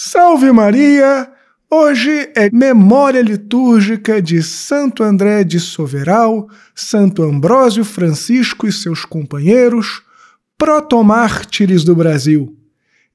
Salve 0.00 0.52
Maria! 0.52 1.28
Hoje 1.68 2.30
é 2.36 2.48
memória 2.52 3.20
litúrgica 3.20 4.22
de 4.22 4.40
Santo 4.44 5.02
André 5.02 5.42
de 5.42 5.58
Soveral, 5.58 6.48
Santo 6.72 7.24
Ambrósio 7.24 7.84
Francisco 7.84 8.68
e 8.68 8.72
seus 8.72 9.04
companheiros, 9.04 10.02
protomártires 10.56 11.82
do 11.82 11.96
Brasil. 11.96 12.56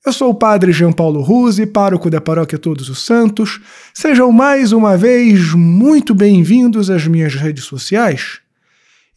Eu 0.05 0.11
sou 0.11 0.31
o 0.31 0.35
Padre 0.35 0.73
Jean 0.73 0.91
Paulo 0.91 1.21
Ruse, 1.21 1.65
pároco 1.65 2.09
da 2.09 2.19
Paróquia 2.19 2.59
Todos 2.59 2.89
os 2.89 3.01
Santos. 3.05 3.61
Sejam 3.93 4.29
mais 4.33 4.73
uma 4.73 4.97
vez 4.97 5.53
muito 5.53 6.13
bem-vindos 6.13 6.89
às 6.89 7.07
minhas 7.07 7.33
redes 7.33 7.63
sociais. 7.63 8.41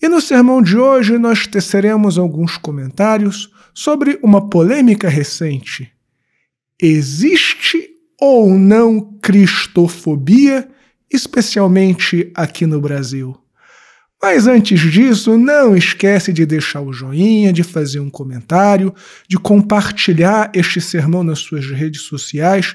E 0.01 0.09
no 0.09 0.21
sermão 0.21 0.63
de 0.63 0.79
hoje 0.79 1.19
nós 1.19 1.49
teceremos 1.49 2.17
alguns 2.17 2.57
comentários 2.57 3.51
sobre 3.75 4.21
uma 4.23 4.49
polêmica 4.49 5.09
recente 5.09 5.96
Existe 6.81 7.89
ou 8.21 8.59
não 8.59 9.19
cristofobia, 9.23 10.69
especialmente 11.11 12.31
aqui 12.35 12.67
no 12.67 12.81
Brasil? 12.81 13.35
Mas 14.21 14.47
antes 14.47 14.81
disso, 14.81 15.39
não 15.39 15.77
esquece 15.77 16.33
de 16.33 16.45
deixar 16.45 16.81
o 16.81 16.93
joinha, 16.93 17.53
de 17.53 17.63
fazer 17.63 18.01
um 18.01 18.11
comentário, 18.11 18.95
de 19.29 19.39
compartilhar 19.39 20.51
este 20.55 20.81
sermão 20.81 21.23
nas 21.23 21.39
suas 21.39 21.67
redes 21.67 22.03
sociais. 22.03 22.75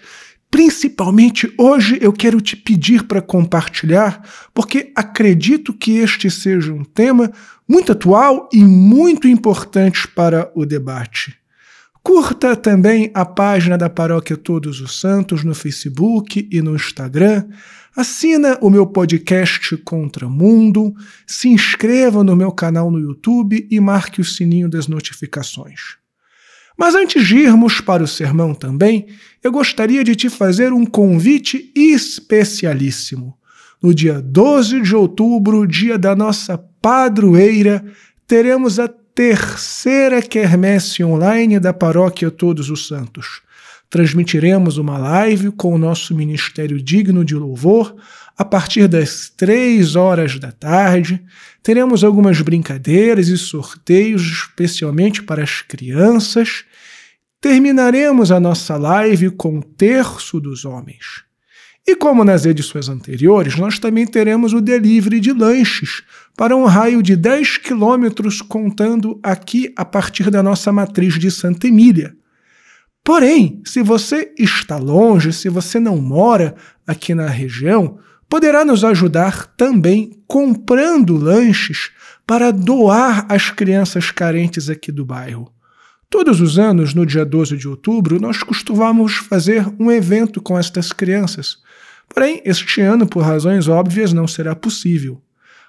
Principalmente 0.49 1.52
hoje 1.58 1.97
eu 2.02 2.13
quero 2.13 2.39
te 2.41 2.55
pedir 2.55 3.03
para 3.03 3.22
compartilhar, 3.22 4.22
porque 4.53 4.91
acredito 4.95 5.73
que 5.73 5.97
este 5.97 6.30
seja 6.30 6.73
um 6.73 6.83
tema 6.83 7.31
muito 7.67 7.91
atual 7.91 8.49
e 8.53 8.63
muito 8.63 9.27
importante 9.27 10.08
para 10.08 10.52
o 10.55 10.66
debate. 10.66 11.41
Curta 12.03 12.55
também 12.55 13.11
a 13.13 13.23
página 13.23 13.77
da 13.77 13.87
Paróquia 13.87 14.35
Todos 14.35 14.81
os 14.81 14.99
Santos 14.99 15.43
no 15.43 15.53
Facebook 15.53 16.47
e 16.51 16.59
no 16.59 16.75
Instagram. 16.75 17.47
Assina 17.95 18.58
o 18.59 18.71
meu 18.71 18.88
podcast 18.88 19.77
Contra 19.77 20.27
Mundo, 20.27 20.95
se 21.27 21.47
inscreva 21.47 22.23
no 22.23 22.35
meu 22.35 22.52
canal 22.52 22.89
no 22.89 22.99
YouTube 22.99 23.67
e 23.69 23.80
marque 23.80 24.19
o 24.19 24.25
sininho 24.25 24.67
das 24.67 24.88
notificações. 24.88 25.97
Mas 26.75 26.95
antes 26.95 27.27
de 27.27 27.38
irmos 27.38 27.80
para 27.80 28.02
o 28.02 28.08
sermão 28.08 28.55
também, 28.55 29.05
eu 29.43 29.52
gostaria 29.52 30.03
de 30.03 30.15
te 30.15 30.27
fazer 30.27 30.73
um 30.73 30.86
convite 30.86 31.71
especialíssimo. 31.75 33.38
No 33.81 33.93
dia 33.93 34.19
12 34.19 34.81
de 34.81 34.95
outubro, 34.95 35.67
dia 35.67 35.99
da 35.99 36.15
nossa 36.15 36.58
padroeira, 36.81 37.86
teremos 38.25 38.80
a 38.80 38.88
terceira 39.14 40.22
quermesse 40.22 41.04
online 41.04 41.59
da 41.59 41.73
Paróquia 41.73 42.31
Todos 42.31 42.70
os 42.70 42.88
Santos. 42.88 43.42
Transmitiremos 43.90 44.78
uma 44.78 44.98
live 44.98 45.52
com 45.52 45.73
o 45.73 45.78
nosso 45.78 46.16
Ministério 46.16 46.81
Digno 46.81 47.26
de 47.26 47.36
Louvor 47.36 47.94
a 48.38 48.45
partir 48.45 48.88
das 48.88 49.30
três 49.30 49.95
horas 49.95 50.39
da 50.39 50.52
tarde. 50.52 51.22
Teremos 51.62 52.04
algumas 52.04 52.39
brincadeiras 52.42 53.28
e 53.28 53.38
sorteios, 53.38 54.22
especialmente 54.22 55.22
para 55.22 55.44
as 55.44 55.62
crianças. 55.62 56.64
Terminaremos 57.42 58.32
a 58.32 58.39
nossa 58.39 58.78
live 58.78 59.30
com 59.32 59.58
um 59.58 59.62
terço 59.62 60.39
dos 60.39 60.64
homens. 60.64 61.23
E 61.87 61.95
como 61.95 62.23
nas 62.23 62.45
edições 62.45 62.89
anteriores, 62.89 63.55
nós 63.57 63.79
também 63.79 64.05
teremos 64.05 64.53
o 64.53 64.61
delivery 64.61 65.19
de 65.19 65.33
lanches 65.33 66.03
para 66.37 66.55
um 66.55 66.65
raio 66.65 67.01
de 67.01 67.15
10 67.15 67.57
quilômetros, 67.57 68.41
contando 68.41 69.19
aqui 69.23 69.73
a 69.75 69.83
partir 69.83 70.29
da 70.29 70.43
nossa 70.43 70.71
matriz 70.71 71.17
de 71.17 71.31
Santa 71.31 71.67
Emília. 71.67 72.15
Porém, 73.03 73.61
se 73.65 73.81
você 73.81 74.31
está 74.37 74.77
longe, 74.77 75.33
se 75.33 75.49
você 75.49 75.79
não 75.79 75.97
mora 75.97 76.55
aqui 76.85 77.15
na 77.15 77.27
região, 77.27 77.97
poderá 78.29 78.63
nos 78.63 78.83
ajudar 78.83 79.47
também 79.57 80.23
comprando 80.27 81.17
lanches 81.17 81.89
para 82.27 82.52
doar 82.52 83.25
às 83.27 83.49
crianças 83.49 84.11
carentes 84.11 84.70
aqui 84.70 84.91
do 84.91 85.03
bairro. 85.03 85.52
Todos 86.09 86.41
os 86.41 86.59
anos, 86.59 86.93
no 86.93 87.05
dia 87.05 87.25
12 87.25 87.58
de 87.58 87.67
outubro, 87.67 88.20
nós 88.20 88.43
costumamos 88.43 89.15
fazer 89.15 89.65
um 89.80 89.91
evento 89.91 90.41
com 90.41 90.58
estas 90.58 90.91
crianças. 90.91 91.58
Porém, 92.14 92.42
este 92.45 92.82
ano, 92.82 93.08
por 93.08 93.23
razões 93.23 93.67
óbvias, 93.67 94.14
não 94.14 94.27
será 94.27 94.55
possível. 94.55 95.22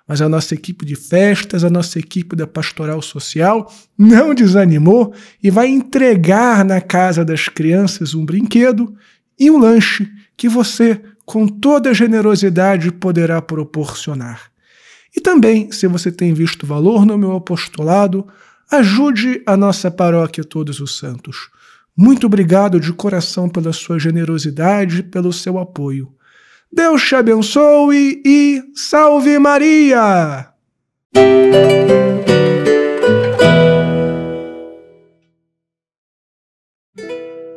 Mas 0.06 0.20
a 0.20 0.28
nossa 0.28 0.54
equipe 0.54 0.84
de 0.84 0.97
festas, 0.97 1.62
a 1.62 1.70
nossa 1.70 1.98
equipe 1.98 2.34
da 2.34 2.47
pastoral 2.47 3.00
social 3.00 3.72
não 3.97 4.34
desanimou 4.34 5.14
e 5.42 5.50
vai 5.50 5.69
entregar 5.69 6.64
na 6.64 6.81
casa 6.81 7.25
das 7.25 7.48
crianças 7.48 8.14
um 8.14 8.25
brinquedo 8.25 8.94
e 9.38 9.50
um 9.50 9.58
lanche 9.58 10.10
que 10.36 10.48
você, 10.48 11.00
com 11.25 11.47
toda 11.47 11.94
generosidade, 11.94 12.91
poderá 12.91 13.41
proporcionar. 13.41 14.50
E 15.16 15.20
também, 15.20 15.70
se 15.70 15.86
você 15.86 16.10
tem 16.10 16.34
visto 16.34 16.66
valor 16.66 17.06
no 17.06 17.16
meu 17.16 17.36
apostolado, 17.36 18.26
Ajude 18.72 19.42
a 19.44 19.54
nossa 19.54 19.91
paróquia 19.91 20.42
Todos 20.42 20.81
os 20.81 20.97
Santos. 20.97 21.50
Muito 21.94 22.26
obrigado 22.26 22.81
de 22.81 22.91
coração 22.91 23.47
pela 23.47 23.70
sua 23.70 23.98
generosidade 23.98 25.00
e 25.00 25.02
pelo 25.02 25.31
seu 25.31 25.58
apoio. 25.58 26.10
Deus 26.74 27.06
te 27.06 27.14
abençoe 27.14 28.22
e 28.24 28.62
salve 28.74 29.38
Maria! 29.38 30.48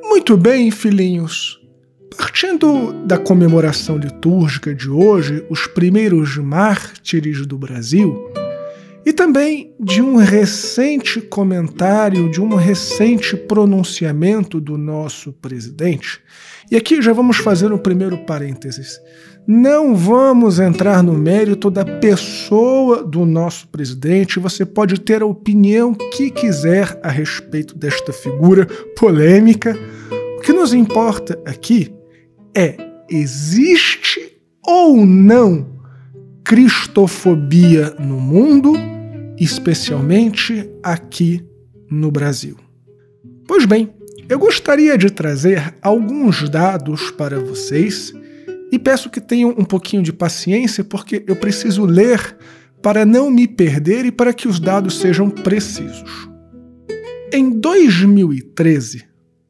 Muito 0.03 0.35
bem, 0.35 0.69
filhinhos. 0.69 1.57
Partindo 2.17 2.91
da 3.05 3.17
comemoração 3.17 3.97
litúrgica 3.97 4.75
de 4.75 4.89
hoje, 4.89 5.45
os 5.49 5.65
primeiros 5.65 6.37
mártires 6.37 7.45
do 7.45 7.57
Brasil, 7.57 8.29
e 9.05 9.13
também 9.13 9.75
de 9.79 10.01
um 10.01 10.15
recente 10.15 11.21
comentário, 11.21 12.29
de 12.31 12.41
um 12.41 12.55
recente 12.55 13.37
pronunciamento 13.37 14.59
do 14.59 14.77
nosso 14.77 15.31
presidente. 15.31 16.19
E 16.71 16.75
aqui 16.75 16.99
já 17.01 17.13
vamos 17.13 17.37
fazer 17.37 17.71
o 17.71 17.75
um 17.75 17.77
primeiro 17.77 18.17
parênteses. 18.25 18.99
Não 19.47 19.95
vamos 19.95 20.59
entrar 20.59 21.03
no 21.03 21.13
mérito 21.13 21.69
da 21.69 21.85
pessoa 21.85 23.03
do 23.03 23.27
nosso 23.27 23.67
presidente, 23.67 24.39
você 24.39 24.65
pode 24.65 24.99
ter 24.99 25.21
a 25.21 25.27
opinião 25.27 25.93
que 25.93 26.31
quiser 26.31 26.99
a 27.03 27.11
respeito 27.11 27.77
desta 27.77 28.11
figura 28.11 28.65
polêmica. 28.97 29.77
O 30.39 30.41
que 30.41 30.51
nos 30.51 30.73
importa 30.73 31.39
aqui 31.45 31.93
é: 32.57 32.75
existe 33.07 34.39
ou 34.65 35.05
não 35.05 35.75
cristofobia 36.43 37.93
no 37.99 38.19
mundo? 38.19 38.94
Especialmente 39.39 40.69
aqui 40.81 41.45
no 41.89 42.11
Brasil. 42.11 42.57
Pois 43.47 43.65
bem, 43.65 43.93
eu 44.27 44.39
gostaria 44.39 44.97
de 44.97 45.09
trazer 45.09 45.75
alguns 45.81 46.49
dados 46.49 47.11
para 47.11 47.39
vocês 47.39 48.13
e 48.71 48.79
peço 48.79 49.09
que 49.09 49.21
tenham 49.21 49.51
um 49.51 49.63
pouquinho 49.63 50.01
de 50.01 50.11
paciência 50.11 50.83
porque 50.83 51.23
eu 51.27 51.35
preciso 51.35 51.85
ler 51.85 52.35
para 52.81 53.05
não 53.05 53.29
me 53.29 53.47
perder 53.47 54.05
e 54.05 54.11
para 54.11 54.33
que 54.33 54.47
os 54.47 54.59
dados 54.59 54.99
sejam 54.99 55.29
precisos. 55.29 56.29
Em 57.31 57.49
2013, 57.49 59.03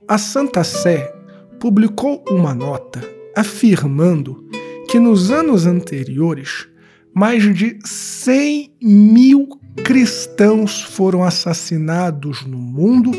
a 0.07 0.17
Santa 0.17 0.63
Sé 0.63 1.13
publicou 1.59 2.23
uma 2.29 2.53
nota 2.53 3.01
afirmando 3.35 4.47
que 4.89 4.99
nos 4.99 5.31
anos 5.31 5.65
anteriores 5.65 6.67
mais 7.15 7.43
de 7.55 7.79
100 7.85 8.73
mil 8.81 9.47
cristãos 9.85 10.81
foram 10.81 11.23
assassinados 11.23 12.45
no 12.45 12.57
mundo 12.57 13.11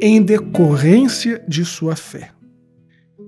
em 0.00 0.22
decorrência 0.22 1.44
de 1.46 1.62
sua 1.62 1.94
fé. 1.94 2.30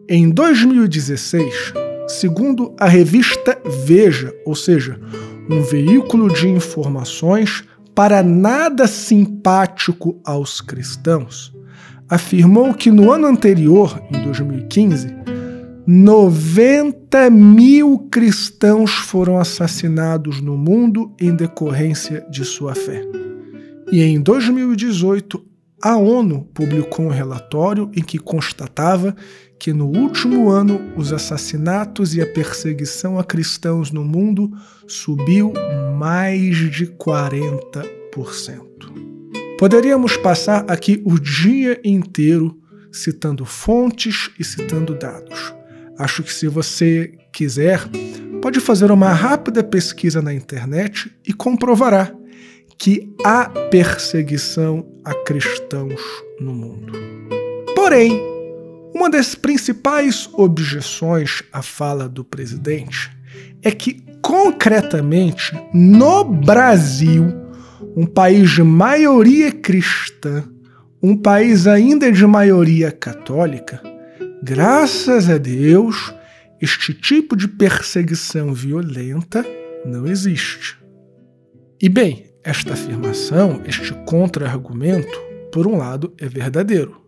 Em 0.08 0.30
2016, 0.30 1.74
segundo 2.08 2.74
a 2.80 2.88
revista 2.88 3.60
Veja, 3.84 4.34
ou 4.46 4.54
seja, 4.54 4.98
um 5.50 5.60
veículo 5.60 6.32
de 6.32 6.48
informações 6.48 7.62
para 7.94 8.22
nada 8.22 8.86
simpático 8.86 10.19
aos 10.24 10.62
cristãos, 10.62 11.54
afirmou 12.08 12.72
que 12.72 12.90
no 12.90 13.12
ano 13.12 13.26
anterior, 13.26 14.02
em 14.10 14.22
2015, 14.22 15.08
90 15.86 17.30
mil 17.30 18.08
cristãos 18.10 18.90
foram 18.90 19.38
assassinados 19.38 20.40
no 20.40 20.56
mundo 20.56 21.14
em 21.20 21.32
decorrência 21.32 22.26
de 22.28 22.44
sua 22.44 22.74
fé. 22.74 23.02
E 23.92 24.02
em 24.02 24.20
2018, 24.20 25.44
a 25.80 25.96
ONU 25.96 26.42
publicou 26.52 27.06
um 27.06 27.10
relatório 27.10 27.88
em 27.94 28.02
que 28.02 28.18
constatava 28.18 29.14
que 29.60 29.72
no 29.72 29.86
último 29.86 30.50
ano 30.50 30.80
os 30.96 31.12
assassinatos 31.12 32.16
e 32.16 32.20
a 32.20 32.26
perseguição 32.26 33.16
a 33.16 33.22
cristãos 33.22 33.92
no 33.92 34.04
mundo 34.04 34.50
subiu 34.88 35.52
mais 35.96 36.56
de 36.72 36.88
40%. 36.88 37.86
Poderíamos 39.56 40.16
passar 40.16 40.64
aqui 40.68 41.00
o 41.04 41.16
dia 41.16 41.80
inteiro 41.84 42.60
citando 42.90 43.44
fontes 43.44 44.30
e 44.36 44.42
citando 44.42 44.94
dados. 44.94 45.54
Acho 45.98 46.22
que 46.22 46.32
se 46.32 46.46
você 46.46 47.12
quiser, 47.32 47.81
pode 48.43 48.60
fazer 48.60 48.90
uma 48.90 49.12
rápida 49.12 49.62
pesquisa 49.64 50.20
na 50.20 50.32
internet 50.34 51.10
e 51.26 51.32
comprovará 51.32 52.12
que 52.78 53.12
há 53.25 53.48
perseguição 53.70 54.87
a 55.04 55.14
cristãos 55.14 56.00
no 56.40 56.52
mundo. 56.52 56.93
Porém, 57.75 58.20
uma 58.94 59.08
das 59.08 59.34
principais 59.34 60.28
objeções 60.34 61.43
à 61.52 61.62
fala 61.62 62.08
do 62.08 62.25
presidente 62.25 63.10
é 63.62 63.70
que, 63.70 64.02
concretamente, 64.22 65.52
no 65.72 66.25
Brasil, 66.25 67.26
um 67.96 68.06
país 68.06 68.50
de 68.50 68.62
maioria 68.62 69.50
cristã, 69.50 70.44
um 71.02 71.16
país 71.16 71.66
ainda 71.66 72.10
de 72.12 72.26
maioria 72.26 72.90
católica, 72.90 73.81
graças 74.42 75.28
a 75.28 75.38
Deus, 75.38 76.14
este 76.60 76.94
tipo 76.94 77.36
de 77.36 77.48
perseguição 77.48 78.52
violenta 78.52 79.44
não 79.84 80.06
existe. 80.06 80.78
E 81.80 81.88
bem, 81.88 82.26
esta 82.42 82.72
afirmação, 82.72 83.62
este 83.66 83.92
contra-argumento, 84.06 85.20
por 85.52 85.66
um 85.66 85.76
lado, 85.76 86.14
é 86.18 86.28
verdadeiro. 86.28 87.02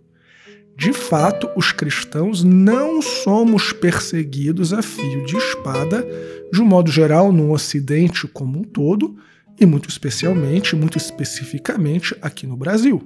De 0.76 0.92
fato, 0.92 1.50
os 1.56 1.72
cristãos 1.72 2.44
não 2.44 3.02
somos 3.02 3.72
perseguidos 3.72 4.72
a 4.72 4.80
fio 4.80 5.24
de 5.26 5.36
espada, 5.36 6.06
de 6.52 6.62
um 6.62 6.64
modo 6.64 6.90
geral, 6.90 7.32
no 7.32 7.52
Ocidente 7.52 8.28
como 8.28 8.60
um 8.60 8.62
todo, 8.62 9.16
e 9.60 9.66
muito 9.66 9.88
especialmente, 9.88 10.76
muito 10.76 10.96
especificamente 10.96 12.14
aqui 12.22 12.46
no 12.46 12.56
Brasil. 12.56 13.02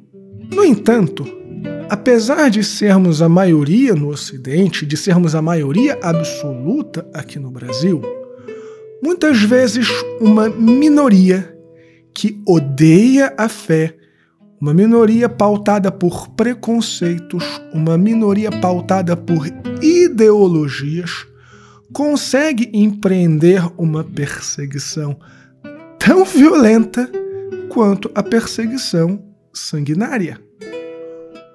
No 0.53 0.65
entanto, 0.65 1.25
apesar 1.89 2.49
de 2.49 2.65
sermos 2.65 3.21
a 3.21 3.29
maioria 3.29 3.95
no 3.95 4.09
Ocidente, 4.09 4.87
de 4.87 4.97
sermos 4.97 5.35
a 5.35 5.43
maioria 5.43 5.99
absoluta 6.03 7.07
aqui 7.13 7.39
no 7.39 7.51
Brasil, 7.51 8.01
muitas 9.03 9.43
vezes 9.43 9.89
uma 10.21 10.49
minoria 10.49 11.55
que 12.15 12.41
odeia 12.47 13.35
a 13.37 13.49
fé, 13.49 13.95
uma 14.61 14.73
minoria 14.73 15.29
pautada 15.29 15.91
por 15.91 16.29
preconceitos, 16.31 17.45
uma 17.75 17.99
minoria 17.99 18.51
pautada 18.51 19.17
por 19.17 19.47
ideologias, 19.83 21.27
consegue 21.93 22.71
empreender 22.73 23.63
uma 23.77 24.03
perseguição 24.03 25.19
tão 25.99 26.25
violenta 26.25 27.11
quanto 27.69 28.11
a 28.15 28.23
perseguição 28.23 29.23
sanguinária. 29.53 30.41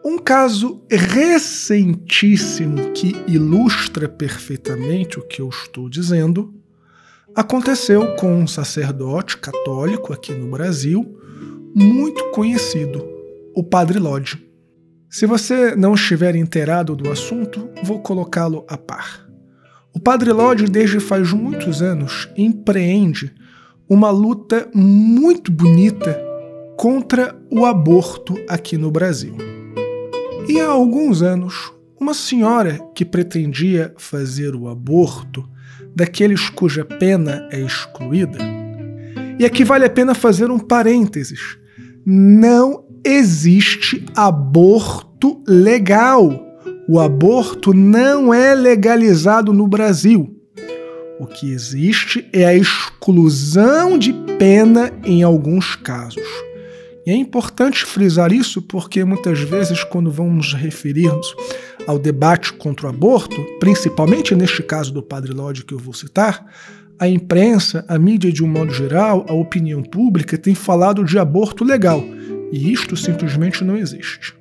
Um 0.10 0.18
caso 0.18 0.82
recentíssimo 0.90 2.94
que 2.94 3.14
ilustra 3.28 4.08
perfeitamente 4.08 5.20
o 5.20 5.22
que 5.22 5.42
eu 5.42 5.50
estou 5.50 5.90
dizendo 5.90 6.54
aconteceu 7.36 8.16
com 8.16 8.34
um 8.34 8.48
sacerdote 8.48 9.36
católico 9.36 10.14
aqui 10.14 10.32
no 10.32 10.50
Brasil, 10.50 11.20
muito 11.76 12.32
conhecido, 12.32 13.06
o 13.54 13.62
Padre 13.62 14.00
Lodge. 14.00 14.42
Se 15.10 15.26
você 15.26 15.76
não 15.76 15.94
estiver 15.94 16.38
inteirado 16.38 16.96
do 16.96 17.12
assunto, 17.12 17.68
vou 17.84 18.00
colocá-lo 18.00 18.64
a 18.70 18.78
par. 18.78 19.28
O 19.94 20.00
Padre 20.00 20.32
Lodge, 20.32 20.68
desde 20.68 21.02
faz 21.02 21.34
muitos 21.34 21.82
anos, 21.82 22.30
empreende 22.38 23.36
uma 23.90 24.10
luta 24.10 24.70
muito 24.74 25.52
bonita 25.52 26.18
contra 26.78 27.38
o 27.52 27.66
aborto 27.66 28.36
aqui 28.48 28.78
no 28.78 28.90
Brasil. 28.90 29.47
E 30.48 30.62
há 30.62 30.68
alguns 30.68 31.22
anos, 31.22 31.74
uma 32.00 32.14
senhora 32.14 32.80
que 32.96 33.04
pretendia 33.04 33.94
fazer 33.98 34.56
o 34.56 34.70
aborto 34.70 35.44
daqueles 35.94 36.50
cuja 36.50 36.86
pena 36.86 37.48
é 37.52 37.60
excluída. 37.60 38.38
E 39.38 39.46
aqui 39.46 39.64
vale 39.64 39.86
a 39.86 39.90
pena 39.90 40.16
fazer 40.16 40.50
um 40.50 40.58
parênteses. 40.58 41.58
Não 42.06 42.86
existe 43.04 44.06
aborto 44.16 45.44
legal. 45.46 46.46
O 46.88 47.00
aborto 47.00 47.74
não 47.74 48.34
é 48.34 48.56
legalizado 48.56 49.52
no 49.52 49.68
Brasil. 49.68 50.34
O 51.20 51.26
que 51.26 51.52
existe 51.52 52.28
é 52.32 52.46
a 52.46 52.56
exclusão 52.56 53.98
de 53.98 54.14
pena 54.38 54.94
em 55.04 55.24
alguns 55.24 55.76
casos. 55.76 56.24
E 57.08 57.10
é 57.10 57.16
importante 57.16 57.86
frisar 57.86 58.34
isso 58.34 58.62
porque 58.62 59.02
muitas 59.06 59.40
vezes, 59.40 59.82
quando 59.82 60.12
vamos 60.12 60.54
referirmos 60.54 61.34
ao 61.88 61.98
debate 61.98 62.52
contra 62.52 62.88
o 62.88 62.90
aborto, 62.90 63.42
principalmente 63.62 64.36
neste 64.36 64.62
caso 64.62 64.92
do 64.94 65.02
Padre 65.02 65.32
Lodge 65.32 65.64
que 65.64 65.74
eu 65.74 65.80
vou 65.80 65.94
citar, 65.94 66.46
a 67.00 67.08
imprensa, 67.08 67.86
a 67.88 67.98
mídia 67.98 68.30
de 68.30 68.44
um 68.44 68.48
modo 68.50 68.74
geral, 68.74 69.26
a 69.30 69.34
opinião 69.34 69.82
pública 69.82 70.38
tem 70.38 70.54
falado 70.54 71.06
de 71.06 71.18
aborto 71.18 71.64
legal, 71.64 72.04
e 72.52 72.74
isto 72.74 72.98
simplesmente 72.98 73.64
não 73.64 73.78
existe. 73.78 74.36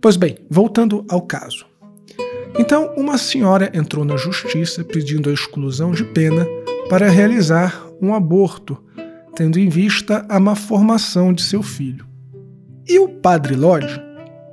Pois 0.00 0.16
bem, 0.16 0.36
voltando 0.50 1.04
ao 1.08 1.22
caso. 1.22 1.64
Então, 2.58 2.92
uma 2.96 3.18
senhora 3.18 3.70
entrou 3.72 4.04
na 4.04 4.16
justiça 4.16 4.82
pedindo 4.82 5.30
a 5.30 5.32
exclusão 5.32 5.92
de 5.92 6.02
pena 6.02 6.44
para 6.88 7.08
realizar 7.08 7.86
um 8.02 8.12
aborto, 8.12 8.82
tendo 9.40 9.58
em 9.58 9.70
vista 9.70 10.26
a 10.28 10.38
má 10.38 10.54
formação 10.54 11.32
de 11.32 11.40
seu 11.40 11.62
filho. 11.62 12.04
E 12.86 12.98
o 12.98 13.08
padre 13.08 13.56
Lodge 13.56 13.98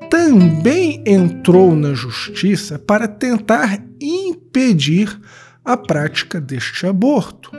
também 0.10 1.04
entrou 1.06 1.75
na 1.75 1.94
justiça 1.94 2.80
para 2.80 3.06
tentar 3.06 3.84
impedir 4.00 5.19
a 5.66 5.75
prática 5.75 6.39
deste 6.39 6.88
aborto. 6.88 7.51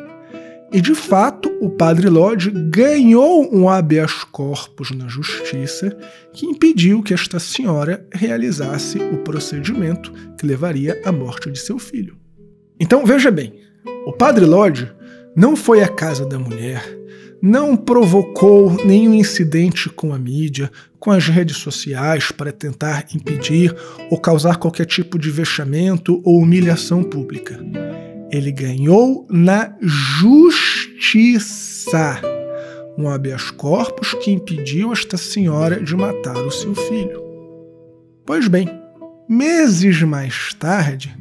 E 0.73 0.81
de 0.81 0.95
fato, 0.95 1.51
o 1.61 1.69
padre 1.69 2.09
Lodge 2.09 2.51
ganhou 2.51 3.55
um 3.55 3.69
habeas 3.69 4.25
corpus 4.25 4.91
na 4.93 5.07
justiça 5.07 5.95
que 6.33 6.47
impediu 6.47 7.03
que 7.03 7.13
esta 7.13 7.39
senhora 7.39 8.07
realizasse 8.11 8.97
o 8.97 9.19
procedimento 9.19 10.11
que 10.39 10.47
levaria 10.47 10.99
à 11.05 11.13
morte 11.13 11.51
de 11.51 11.59
seu 11.59 11.79
filho. 11.79 12.17
Então 12.81 13.05
veja 13.05 13.31
bem, 13.31 13.53
o 14.07 14.15
padre 14.15 14.47
Lodge 14.47 14.91
não 15.37 15.55
foi 15.55 15.83
à 15.83 15.89
casa 15.89 16.25
da 16.25 16.39
mulher, 16.39 16.97
não 17.40 17.76
provocou 17.76 18.85
nenhum 18.85 19.14
incidente 19.14 19.88
com 19.88 20.12
a 20.12 20.19
mídia, 20.19 20.70
com 20.99 21.12
as 21.12 21.29
redes 21.29 21.56
sociais 21.58 22.32
para 22.32 22.52
tentar 22.52 23.06
impedir 23.14 23.75
ou 24.11 24.19
causar 24.19 24.56
qualquer 24.56 24.85
tipo 24.87 25.19
de 25.19 25.31
vexamento 25.31 26.20
ou 26.25 26.40
humilhação 26.40 27.02
pública. 27.05 27.58
Ele 28.31 28.51
ganhou 28.51 29.27
na 29.31 29.74
justiça 29.81 31.01
um 32.98 33.08
habeas 33.08 33.51
corpus 33.53 34.13
que 34.15 34.31
impediu 34.32 34.93
esta 34.93 35.17
senhora 35.17 35.81
de 35.81 35.94
matar 35.94 36.36
o 36.36 36.51
seu 36.51 36.74
filho. 36.74 37.22
Pois 38.27 38.48
bem, 38.48 38.69
meses 39.29 40.03
mais 40.03 40.53
tarde, 40.55 41.17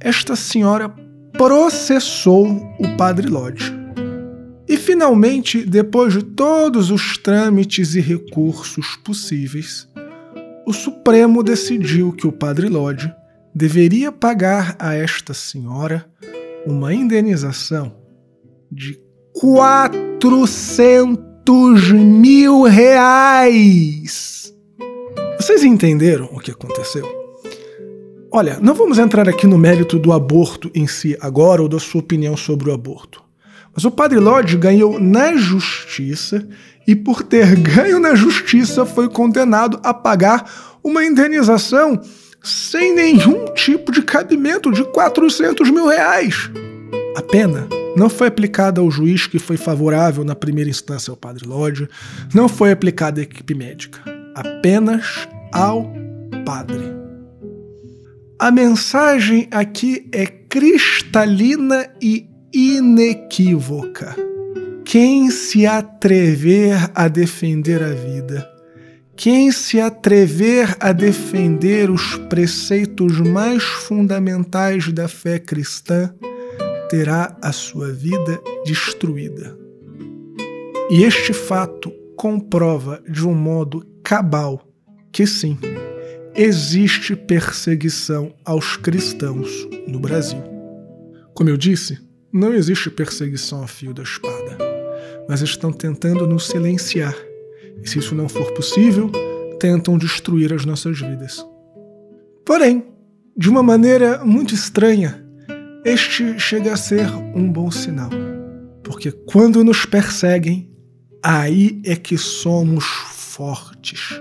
esta 0.00 0.34
senhora 0.34 0.88
processou 1.34 2.48
o 2.78 2.96
padre 2.96 3.28
Lodge 3.28 3.79
finalmente, 4.90 5.64
depois 5.64 6.14
de 6.14 6.20
todos 6.20 6.90
os 6.90 7.16
trâmites 7.16 7.94
e 7.94 8.00
recursos 8.00 8.96
possíveis, 9.04 9.88
o 10.66 10.72
Supremo 10.72 11.44
decidiu 11.44 12.12
que 12.12 12.26
o 12.26 12.32
padre 12.32 12.68
Lodge 12.68 13.08
deveria 13.54 14.10
pagar 14.10 14.74
a 14.80 14.92
esta 14.92 15.32
senhora 15.32 16.04
uma 16.66 16.92
indenização 16.92 17.94
de 18.68 19.00
400 19.34 21.92
mil 21.92 22.64
reais. 22.64 24.52
Vocês 25.38 25.62
entenderam 25.62 26.28
o 26.32 26.40
que 26.40 26.50
aconteceu? 26.50 27.08
Olha, 28.32 28.58
não 28.60 28.74
vamos 28.74 28.98
entrar 28.98 29.28
aqui 29.28 29.46
no 29.46 29.56
mérito 29.56 30.00
do 30.00 30.12
aborto 30.12 30.68
em 30.74 30.88
si 30.88 31.16
agora 31.20 31.62
ou 31.62 31.68
da 31.68 31.78
sua 31.78 32.00
opinião 32.00 32.36
sobre 32.36 32.70
o 32.70 32.74
aborto. 32.74 33.29
Mas 33.80 33.86
o 33.86 33.90
padre 33.90 34.18
Lodge 34.18 34.58
ganhou 34.58 35.00
na 35.00 35.34
justiça 35.38 36.46
e, 36.86 36.94
por 36.94 37.22
ter 37.22 37.56
ganho 37.56 37.98
na 37.98 38.14
justiça, 38.14 38.84
foi 38.84 39.08
condenado 39.08 39.80
a 39.82 39.94
pagar 39.94 40.76
uma 40.84 41.02
indenização 41.02 41.98
sem 42.42 42.94
nenhum 42.94 43.46
tipo 43.54 43.90
de 43.90 44.02
cabimento 44.02 44.70
de 44.70 44.84
400 44.84 45.70
mil 45.70 45.88
reais. 45.88 46.50
A 47.16 47.22
pena 47.22 47.66
não 47.96 48.10
foi 48.10 48.26
aplicada 48.26 48.82
ao 48.82 48.90
juiz 48.90 49.26
que 49.26 49.38
foi 49.38 49.56
favorável 49.56 50.24
na 50.24 50.34
primeira 50.34 50.68
instância 50.68 51.10
ao 51.10 51.16
padre 51.16 51.48
Lodge, 51.48 51.88
não 52.34 52.50
foi 52.50 52.72
aplicada 52.72 53.22
à 53.22 53.22
equipe 53.22 53.54
médica, 53.54 53.98
apenas 54.34 55.26
ao 55.54 55.90
padre. 56.44 56.84
A 58.38 58.50
mensagem 58.50 59.48
aqui 59.50 60.06
é 60.12 60.26
cristalina 60.26 61.88
e 61.98 62.29
inequívoca. 62.52 64.16
Quem 64.84 65.30
se 65.30 65.66
atrever 65.66 66.90
a 66.94 67.06
defender 67.06 67.82
a 67.82 67.90
vida, 67.90 68.48
quem 69.14 69.52
se 69.52 69.80
atrever 69.80 70.76
a 70.80 70.92
defender 70.92 71.90
os 71.90 72.16
preceitos 72.28 73.20
mais 73.20 73.62
fundamentais 73.62 74.92
da 74.92 75.06
fé 75.06 75.38
cristã 75.38 76.12
terá 76.88 77.36
a 77.40 77.52
sua 77.52 77.92
vida 77.92 78.40
destruída. 78.64 79.56
E 80.90 81.04
este 81.04 81.32
fato 81.32 81.92
comprova 82.16 83.00
de 83.08 83.26
um 83.26 83.34
modo 83.34 83.86
cabal 84.02 84.66
que 85.12 85.26
sim, 85.26 85.58
existe 86.34 87.14
perseguição 87.14 88.34
aos 88.44 88.76
cristãos 88.76 89.48
no 89.86 90.00
Brasil. 90.00 90.42
Como 91.34 91.50
eu 91.50 91.56
disse, 91.56 91.98
não 92.32 92.54
existe 92.54 92.90
perseguição 92.90 93.62
a 93.62 93.68
fio 93.68 93.92
da 93.92 94.02
espada, 94.02 94.58
mas 95.28 95.40
estão 95.42 95.72
tentando 95.72 96.26
nos 96.26 96.46
silenciar 96.46 97.14
e 97.82 97.88
se 97.88 97.98
isso 97.98 98.14
não 98.14 98.28
for 98.28 98.52
possível, 98.52 99.10
tentam 99.58 99.96
destruir 99.96 100.52
as 100.52 100.64
nossas 100.64 100.98
vidas. 101.00 101.44
Porém, 102.44 102.84
de 103.36 103.48
uma 103.48 103.62
maneira 103.62 104.24
muito 104.24 104.54
estranha, 104.54 105.24
este 105.84 106.38
chega 106.38 106.72
a 106.74 106.76
ser 106.76 107.08
um 107.34 107.50
bom 107.50 107.70
sinal. 107.70 108.10
Porque 108.82 109.10
quando 109.10 109.64
nos 109.64 109.86
perseguem, 109.86 110.70
aí 111.22 111.80
é 111.84 111.96
que 111.96 112.18
somos 112.18 112.84
fortes. 112.84 114.20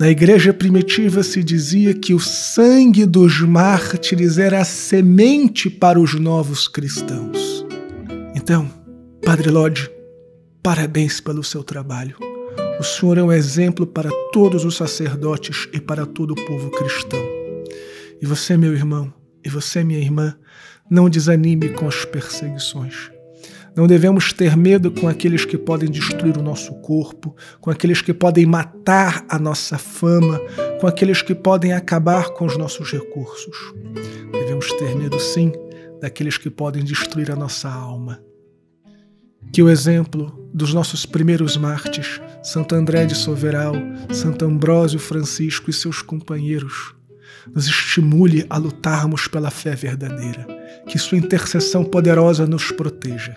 Na 0.00 0.10
igreja 0.10 0.52
primitiva 0.52 1.22
se 1.22 1.42
dizia 1.42 1.94
que 1.94 2.12
o 2.12 2.18
sangue 2.18 3.06
dos 3.06 3.40
mártires 3.40 4.38
era 4.38 4.60
a 4.60 4.64
semente 4.64 5.70
para 5.70 6.00
os 6.00 6.14
novos 6.14 6.66
cristãos. 6.66 7.64
Então, 8.34 8.68
Padre 9.24 9.50
Lodge, 9.50 9.88
parabéns 10.60 11.20
pelo 11.20 11.44
seu 11.44 11.62
trabalho. 11.62 12.16
O 12.80 12.82
Senhor 12.82 13.18
é 13.18 13.22
um 13.22 13.30
exemplo 13.30 13.86
para 13.86 14.10
todos 14.32 14.64
os 14.64 14.76
sacerdotes 14.76 15.68
e 15.72 15.80
para 15.80 16.04
todo 16.04 16.32
o 16.32 16.46
povo 16.46 16.70
cristão. 16.72 17.22
E 18.20 18.26
você, 18.26 18.56
meu 18.56 18.74
irmão, 18.74 19.14
e 19.44 19.48
você, 19.48 19.84
minha 19.84 20.00
irmã, 20.00 20.36
não 20.90 21.08
desanime 21.08 21.68
com 21.68 21.86
as 21.86 22.04
perseguições. 22.04 23.13
Não 23.76 23.88
devemos 23.88 24.32
ter 24.32 24.56
medo 24.56 24.90
com 24.92 25.08
aqueles 25.08 25.44
que 25.44 25.58
podem 25.58 25.90
destruir 25.90 26.38
o 26.38 26.42
nosso 26.42 26.72
corpo, 26.74 27.34
com 27.60 27.70
aqueles 27.70 28.00
que 28.00 28.14
podem 28.14 28.46
matar 28.46 29.24
a 29.28 29.36
nossa 29.36 29.76
fama, 29.76 30.40
com 30.80 30.86
aqueles 30.86 31.22
que 31.22 31.34
podem 31.34 31.72
acabar 31.72 32.30
com 32.30 32.46
os 32.46 32.56
nossos 32.56 32.92
recursos. 32.92 33.56
Devemos 34.30 34.70
ter 34.74 34.94
medo, 34.94 35.18
sim, 35.18 35.50
daqueles 36.00 36.38
que 36.38 36.50
podem 36.50 36.84
destruir 36.84 37.32
a 37.32 37.36
nossa 37.36 37.68
alma. 37.68 38.22
Que 39.52 39.62
o 39.62 39.68
exemplo 39.68 40.48
dos 40.54 40.72
nossos 40.72 41.04
primeiros 41.04 41.56
mártires, 41.56 42.20
Santo 42.44 42.76
André 42.76 43.06
de 43.06 43.14
Soveral, 43.16 43.74
Santo 44.12 44.44
Ambrósio 44.44 45.00
Francisco 45.00 45.68
e 45.68 45.72
seus 45.72 46.00
companheiros, 46.00 46.94
nos 47.52 47.66
estimule 47.66 48.46
a 48.48 48.56
lutarmos 48.56 49.26
pela 49.26 49.50
fé 49.50 49.74
verdadeira. 49.74 50.46
Que 50.86 50.98
sua 50.98 51.18
intercessão 51.18 51.84
poderosa 51.84 52.46
nos 52.46 52.70
proteja. 52.70 53.36